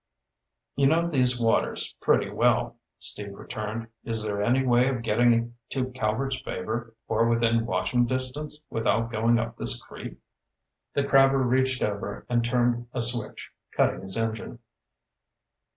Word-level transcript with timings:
"You 0.75 0.87
know 0.87 1.07
these 1.07 1.39
waters 1.39 1.95
pretty 2.01 2.27
well," 2.31 2.77
Steve 2.97 3.35
returned. 3.35 3.85
"Is 4.03 4.23
there 4.23 4.41
any 4.41 4.65
way 4.65 4.87
of 4.89 5.03
getting 5.03 5.55
to 5.69 5.91
Calvert's 5.91 6.41
Favor, 6.41 6.95
or 7.07 7.27
within 7.29 7.67
watching 7.67 8.07
distance, 8.07 8.63
without 8.71 9.11
going 9.11 9.37
up 9.37 9.57
this 9.57 9.79
creek?" 9.79 10.17
The 10.95 11.03
crabber 11.03 11.37
reached 11.43 11.83
over 11.83 12.25
and 12.29 12.43
turned 12.43 12.87
a 12.93 13.01
switch, 13.03 13.51
cutting 13.77 14.01
his 14.01 14.17
engine. 14.17 14.57